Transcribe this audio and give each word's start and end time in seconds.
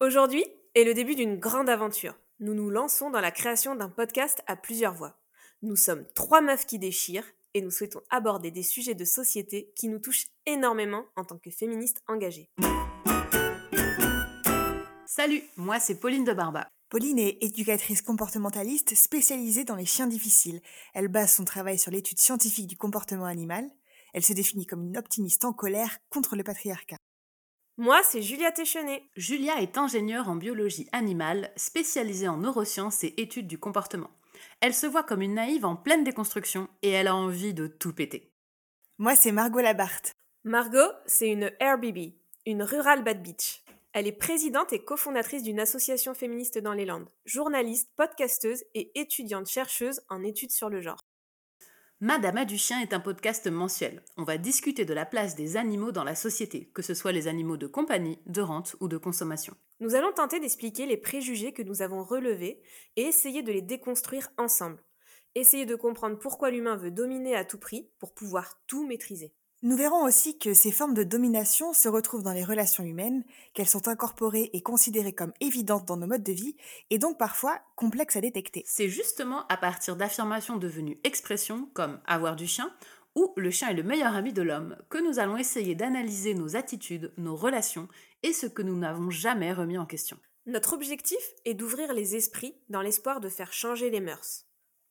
Aujourd'hui 0.00 0.44
est 0.76 0.84
le 0.84 0.94
début 0.94 1.16
d'une 1.16 1.40
grande 1.40 1.68
aventure. 1.68 2.14
Nous 2.38 2.54
nous 2.54 2.70
lançons 2.70 3.10
dans 3.10 3.20
la 3.20 3.32
création 3.32 3.74
d'un 3.74 3.88
podcast 3.88 4.44
à 4.46 4.54
plusieurs 4.54 4.94
voix. 4.94 5.18
Nous 5.62 5.74
sommes 5.74 6.06
trois 6.14 6.40
meufs 6.40 6.66
qui 6.66 6.78
déchirent 6.78 7.26
et 7.52 7.62
nous 7.62 7.72
souhaitons 7.72 8.02
aborder 8.08 8.52
des 8.52 8.62
sujets 8.62 8.94
de 8.94 9.04
société 9.04 9.72
qui 9.74 9.88
nous 9.88 9.98
touchent 9.98 10.26
énormément 10.46 11.04
en 11.16 11.24
tant 11.24 11.36
que 11.36 11.50
féministes 11.50 12.00
engagées. 12.06 12.48
Salut, 15.04 15.42
moi 15.56 15.80
c'est 15.80 15.98
Pauline 15.98 16.22
de 16.22 16.32
Barba. 16.32 16.68
Pauline 16.90 17.18
est 17.18 17.42
éducatrice 17.42 18.00
comportementaliste 18.00 18.94
spécialisée 18.94 19.64
dans 19.64 19.74
les 19.74 19.84
chiens 19.84 20.06
difficiles. 20.06 20.60
Elle 20.94 21.08
base 21.08 21.32
son 21.32 21.44
travail 21.44 21.76
sur 21.76 21.90
l'étude 21.90 22.20
scientifique 22.20 22.68
du 22.68 22.76
comportement 22.76 23.26
animal. 23.26 23.68
Elle 24.14 24.24
se 24.24 24.32
définit 24.32 24.64
comme 24.64 24.84
une 24.84 24.96
optimiste 24.96 25.44
en 25.44 25.52
colère 25.52 25.98
contre 26.08 26.36
le 26.36 26.44
patriarcat. 26.44 26.97
Moi, 27.80 28.02
c'est 28.02 28.22
Julia 28.22 28.50
Téchenet. 28.50 29.04
Julia 29.14 29.62
est 29.62 29.78
ingénieure 29.78 30.28
en 30.28 30.34
biologie 30.34 30.88
animale, 30.90 31.52
spécialisée 31.54 32.26
en 32.26 32.38
neurosciences 32.38 33.04
et 33.04 33.14
études 33.18 33.46
du 33.46 33.56
comportement. 33.56 34.10
Elle 34.60 34.74
se 34.74 34.88
voit 34.88 35.04
comme 35.04 35.22
une 35.22 35.34
naïve 35.34 35.64
en 35.64 35.76
pleine 35.76 36.02
déconstruction 36.02 36.68
et 36.82 36.90
elle 36.90 37.06
a 37.06 37.14
envie 37.14 37.54
de 37.54 37.68
tout 37.68 37.94
péter. 37.94 38.32
Moi, 38.98 39.14
c'est 39.14 39.30
Margot 39.30 39.60
Labarthe. 39.60 40.10
Margot, 40.42 40.90
c'est 41.06 41.28
une 41.28 41.52
RBB, 41.60 42.14
une 42.46 42.64
Rural 42.64 43.04
Bad 43.04 43.22
Beach. 43.22 43.62
Elle 43.92 44.08
est 44.08 44.12
présidente 44.12 44.72
et 44.72 44.82
cofondatrice 44.82 45.44
d'une 45.44 45.60
association 45.60 46.14
féministe 46.14 46.58
dans 46.58 46.74
les 46.74 46.84
Landes, 46.84 47.08
journaliste, 47.26 47.92
podcasteuse 47.94 48.64
et 48.74 48.90
étudiante 48.98 49.48
chercheuse 49.48 50.00
en 50.08 50.24
études 50.24 50.50
sur 50.50 50.68
le 50.68 50.80
genre. 50.80 51.07
Madame 52.00 52.44
du 52.44 52.56
chien 52.56 52.80
est 52.80 52.92
un 52.92 53.00
podcast 53.00 53.48
mensuel. 53.48 54.04
On 54.16 54.22
va 54.22 54.38
discuter 54.38 54.84
de 54.84 54.94
la 54.94 55.04
place 55.04 55.34
des 55.34 55.56
animaux 55.56 55.90
dans 55.90 56.04
la 56.04 56.14
société, 56.14 56.70
que 56.72 56.80
ce 56.80 56.94
soit 56.94 57.10
les 57.10 57.26
animaux 57.26 57.56
de 57.56 57.66
compagnie, 57.66 58.20
de 58.26 58.40
rente 58.40 58.76
ou 58.78 58.86
de 58.86 58.96
consommation. 58.96 59.56
Nous 59.80 59.96
allons 59.96 60.12
tenter 60.12 60.38
d'expliquer 60.38 60.86
les 60.86 60.96
préjugés 60.96 61.52
que 61.52 61.64
nous 61.64 61.82
avons 61.82 62.04
relevés 62.04 62.62
et 62.94 63.02
essayer 63.02 63.42
de 63.42 63.50
les 63.50 63.62
déconstruire 63.62 64.30
ensemble. 64.38 64.80
Essayer 65.34 65.66
de 65.66 65.74
comprendre 65.74 66.20
pourquoi 66.20 66.52
l'humain 66.52 66.76
veut 66.76 66.92
dominer 66.92 67.34
à 67.34 67.44
tout 67.44 67.58
prix 67.58 67.90
pour 67.98 68.14
pouvoir 68.14 68.62
tout 68.68 68.86
maîtriser. 68.86 69.34
Nous 69.62 69.76
verrons 69.76 70.04
aussi 70.04 70.38
que 70.38 70.54
ces 70.54 70.70
formes 70.70 70.94
de 70.94 71.02
domination 71.02 71.72
se 71.72 71.88
retrouvent 71.88 72.22
dans 72.22 72.32
les 72.32 72.44
relations 72.44 72.84
humaines, 72.84 73.24
qu'elles 73.54 73.68
sont 73.68 73.88
incorporées 73.88 74.50
et 74.52 74.62
considérées 74.62 75.12
comme 75.12 75.32
évidentes 75.40 75.84
dans 75.84 75.96
nos 75.96 76.06
modes 76.06 76.22
de 76.22 76.32
vie, 76.32 76.54
et 76.90 76.98
donc 76.98 77.18
parfois 77.18 77.60
complexes 77.74 78.14
à 78.14 78.20
détecter. 78.20 78.62
C'est 78.66 78.88
justement 78.88 79.48
à 79.48 79.56
partir 79.56 79.96
d'affirmations 79.96 80.58
devenues 80.58 81.00
expressions 81.02 81.68
comme 81.74 82.00
avoir 82.06 82.36
du 82.36 82.46
chien 82.46 82.72
ou 83.16 83.32
le 83.36 83.50
chien 83.50 83.70
est 83.70 83.74
le 83.74 83.82
meilleur 83.82 84.14
ami 84.14 84.32
de 84.32 84.42
l'homme 84.42 84.76
que 84.90 84.98
nous 84.98 85.18
allons 85.18 85.36
essayer 85.36 85.74
d'analyser 85.74 86.34
nos 86.34 86.54
attitudes, 86.54 87.12
nos 87.16 87.34
relations 87.34 87.88
et 88.22 88.32
ce 88.32 88.46
que 88.46 88.62
nous 88.62 88.76
n'avons 88.76 89.10
jamais 89.10 89.52
remis 89.52 89.76
en 89.76 89.86
question. 89.86 90.18
Notre 90.46 90.72
objectif 90.72 91.18
est 91.44 91.54
d'ouvrir 91.54 91.92
les 91.92 92.14
esprits 92.14 92.54
dans 92.68 92.80
l'espoir 92.80 93.18
de 93.20 93.28
faire 93.28 93.52
changer 93.52 93.90
les 93.90 94.00
mœurs. 94.00 94.47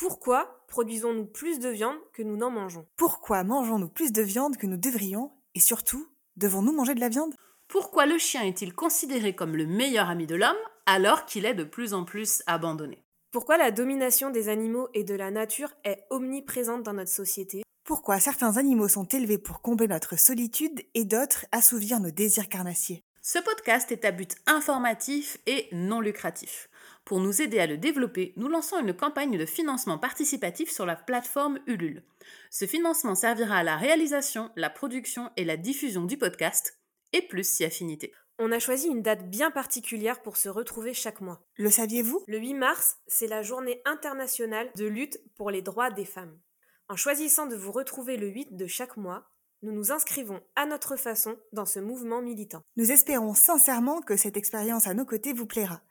Pourquoi 0.00 0.64
produisons-nous 0.66 1.26
plus 1.26 1.58
de 1.58 1.68
viande 1.68 1.98
que 2.14 2.22
nous 2.22 2.38
n'en 2.38 2.50
mangeons? 2.50 2.86
Pourquoi 2.96 3.44
mangeons-nous 3.44 3.90
plus 3.90 4.12
de 4.12 4.22
viande 4.22 4.56
que 4.56 4.66
nous 4.66 4.78
devrions 4.78 5.30
Et 5.54 5.60
surtout, 5.60 6.08
devons-nous 6.38 6.72
manger 6.72 6.94
de 6.94 7.00
la 7.00 7.10
viande? 7.10 7.34
Pourquoi 7.68 8.06
le 8.06 8.16
chien 8.16 8.42
est-il 8.44 8.74
considéré 8.74 9.34
comme 9.34 9.56
le 9.56 9.66
meilleur 9.66 10.08
ami 10.08 10.26
de 10.26 10.36
l'homme 10.36 10.56
alors 10.86 11.26
qu'il 11.26 11.44
est 11.44 11.52
de 11.52 11.64
plus 11.64 11.92
en 11.92 12.04
plus 12.04 12.42
abandonné? 12.46 13.04
Pourquoi 13.30 13.58
la 13.58 13.72
domination 13.72 14.30
des 14.30 14.48
animaux 14.48 14.88
et 14.94 15.04
de 15.04 15.14
la 15.14 15.30
nature 15.30 15.74
est 15.84 16.06
omniprésente 16.08 16.82
dans 16.82 16.94
notre 16.94 17.12
société? 17.12 17.62
Pourquoi 17.84 18.20
certains 18.20 18.56
animaux 18.56 18.88
sont 18.88 19.04
élevés 19.04 19.36
pour 19.36 19.60
combler 19.60 19.86
notre 19.86 20.18
solitude 20.18 20.80
et 20.94 21.04
d'autres 21.04 21.44
assouvir 21.52 22.00
nos 22.00 22.10
désirs 22.10 22.48
carnassiers? 22.48 23.04
Ce 23.22 23.38
podcast 23.38 23.92
est 23.92 24.06
à 24.06 24.12
but 24.12 24.34
informatif 24.46 25.36
et 25.44 25.68
non 25.72 26.00
lucratif. 26.00 26.70
Pour 27.04 27.20
nous 27.20 27.42
aider 27.42 27.58
à 27.58 27.66
le 27.66 27.76
développer, 27.76 28.32
nous 28.36 28.48
lançons 28.48 28.78
une 28.78 28.94
campagne 28.94 29.36
de 29.36 29.44
financement 29.44 29.98
participatif 29.98 30.70
sur 30.70 30.86
la 30.86 30.96
plateforme 30.96 31.58
Ulule. 31.66 32.02
Ce 32.50 32.66
financement 32.66 33.14
servira 33.14 33.56
à 33.56 33.62
la 33.62 33.76
réalisation, 33.76 34.50
la 34.56 34.70
production 34.70 35.30
et 35.36 35.44
la 35.44 35.58
diffusion 35.58 36.04
du 36.04 36.16
podcast, 36.16 36.80
et 37.12 37.20
plus 37.20 37.46
si 37.46 37.62
affinité. 37.62 38.10
On 38.38 38.52
a 38.52 38.58
choisi 38.58 38.88
une 38.88 39.02
date 39.02 39.28
bien 39.28 39.50
particulière 39.50 40.22
pour 40.22 40.38
se 40.38 40.48
retrouver 40.48 40.94
chaque 40.94 41.20
mois. 41.20 41.42
Le 41.56 41.68
saviez-vous? 41.68 42.24
Le 42.26 42.38
8 42.38 42.54
mars, 42.54 42.96
c'est 43.06 43.26
la 43.26 43.42
journée 43.42 43.82
internationale 43.84 44.70
de 44.76 44.86
lutte 44.86 45.20
pour 45.36 45.50
les 45.50 45.60
droits 45.60 45.90
des 45.90 46.06
femmes. 46.06 46.40
En 46.88 46.96
choisissant 46.96 47.46
de 47.46 47.54
vous 47.54 47.70
retrouver 47.70 48.16
le 48.16 48.28
8 48.28 48.56
de 48.56 48.66
chaque 48.66 48.96
mois, 48.96 49.30
nous 49.62 49.72
nous 49.72 49.92
inscrivons 49.92 50.40
à 50.56 50.66
notre 50.66 50.96
façon 50.96 51.36
dans 51.52 51.66
ce 51.66 51.80
mouvement 51.80 52.22
militant. 52.22 52.62
Nous 52.76 52.92
espérons 52.92 53.34
sincèrement 53.34 54.00
que 54.00 54.16
cette 54.16 54.36
expérience 54.36 54.86
à 54.86 54.94
nos 54.94 55.04
côtés 55.04 55.32
vous 55.32 55.46
plaira. 55.46 55.82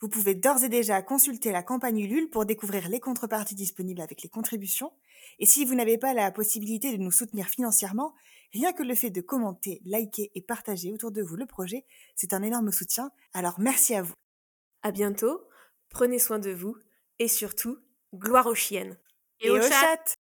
Vous 0.00 0.08
pouvez 0.08 0.34
d'ores 0.34 0.64
et 0.64 0.68
déjà 0.68 1.00
consulter 1.02 1.52
la 1.52 1.62
campagne 1.62 2.00
Ulule 2.00 2.28
pour 2.28 2.44
découvrir 2.44 2.88
les 2.88 3.00
contreparties 3.00 3.54
disponibles 3.54 4.02
avec 4.02 4.22
les 4.22 4.28
contributions. 4.28 4.92
Et 5.38 5.46
si 5.46 5.64
vous 5.64 5.74
n'avez 5.74 5.96
pas 5.96 6.12
la 6.12 6.30
possibilité 6.30 6.92
de 6.92 7.02
nous 7.02 7.10
soutenir 7.10 7.46
financièrement, 7.46 8.14
rien 8.52 8.72
que 8.72 8.82
le 8.82 8.94
fait 8.94 9.10
de 9.10 9.20
commenter, 9.20 9.80
liker 9.84 10.30
et 10.34 10.42
partager 10.42 10.92
autour 10.92 11.10
de 11.10 11.22
vous 11.22 11.36
le 11.36 11.46
projet, 11.46 11.86
c'est 12.16 12.34
un 12.34 12.42
énorme 12.42 12.72
soutien. 12.72 13.10
Alors 13.32 13.58
merci 13.58 13.94
à 13.94 14.02
vous. 14.02 14.14
À 14.82 14.90
bientôt, 14.90 15.40
prenez 15.88 16.18
soin 16.18 16.38
de 16.38 16.50
vous 16.50 16.76
et 17.18 17.28
surtout, 17.28 17.78
gloire 18.14 18.46
aux 18.46 18.54
chiennes. 18.54 18.98
Et, 19.40 19.50
aux 19.50 19.60
chattes 19.60 20.18